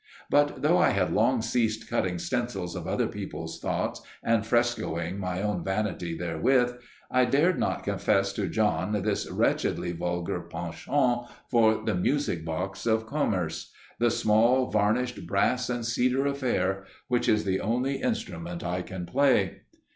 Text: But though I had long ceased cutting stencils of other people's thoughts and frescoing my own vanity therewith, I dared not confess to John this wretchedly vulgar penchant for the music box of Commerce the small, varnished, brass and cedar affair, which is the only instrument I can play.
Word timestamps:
But 0.31 0.63
though 0.63 0.79
I 0.79 0.89
had 0.89 1.13
long 1.13 1.43
ceased 1.43 1.87
cutting 1.87 2.17
stencils 2.17 2.75
of 2.75 2.87
other 2.87 3.05
people's 3.05 3.59
thoughts 3.59 4.01
and 4.23 4.43
frescoing 4.43 5.19
my 5.19 5.43
own 5.43 5.63
vanity 5.63 6.17
therewith, 6.17 6.73
I 7.11 7.25
dared 7.25 7.59
not 7.59 7.83
confess 7.83 8.33
to 8.33 8.47
John 8.47 8.99
this 9.03 9.29
wretchedly 9.29 9.91
vulgar 9.91 10.41
penchant 10.41 11.27
for 11.51 11.83
the 11.85 11.93
music 11.93 12.43
box 12.43 12.87
of 12.87 13.05
Commerce 13.05 13.71
the 13.99 14.09
small, 14.09 14.71
varnished, 14.71 15.27
brass 15.27 15.69
and 15.69 15.85
cedar 15.85 16.25
affair, 16.25 16.85
which 17.07 17.29
is 17.29 17.43
the 17.43 17.59
only 17.59 18.01
instrument 18.01 18.63
I 18.63 18.81
can 18.81 19.05
play. 19.05 19.61